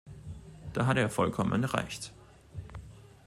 [0.73, 2.11] Da hat er vollkommen recht.